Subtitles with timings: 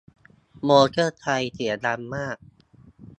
[0.67, 2.37] มอเตอร์ไซด์เสียงดังมาก